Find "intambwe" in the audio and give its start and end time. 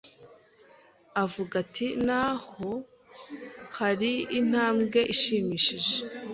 4.39-4.99